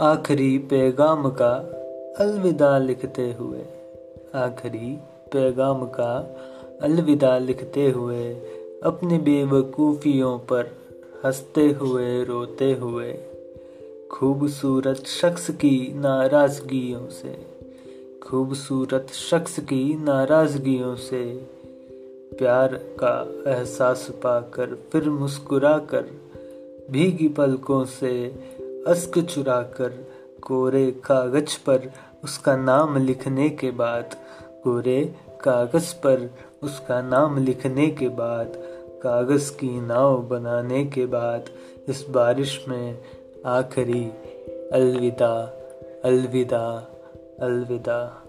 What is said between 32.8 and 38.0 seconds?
लिखने के बाद, कोरे कागज़ पर उसका नाम लिखने